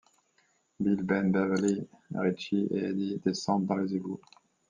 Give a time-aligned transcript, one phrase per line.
[0.79, 4.19] Bill, Ben, Beverly, Richie et Eddie descendent dans les égouts.